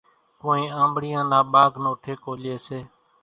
ڪونئين 0.41 0.71
آنٻڙِيان 0.81 1.25
نا 1.31 1.39
ٻاگھ 1.51 1.77
نو 1.83 1.91
ٺيڪو 2.03 2.31
ليئيَ 2.43 2.57
سي۔ 2.65 2.79